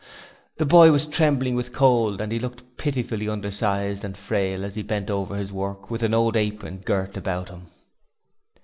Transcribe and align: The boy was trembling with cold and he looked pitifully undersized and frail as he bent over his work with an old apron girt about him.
The 0.57 0.65
boy 0.65 0.91
was 0.91 1.05
trembling 1.05 1.53
with 1.53 1.71
cold 1.73 2.21
and 2.21 2.31
he 2.31 2.39
looked 2.39 2.75
pitifully 2.75 3.29
undersized 3.29 4.03
and 4.03 4.17
frail 4.17 4.65
as 4.65 4.73
he 4.73 4.81
bent 4.81 5.11
over 5.11 5.35
his 5.35 5.53
work 5.53 5.91
with 5.91 6.01
an 6.01 6.15
old 6.15 6.35
apron 6.35 6.77
girt 6.79 7.15
about 7.15 7.49
him. 7.49 7.67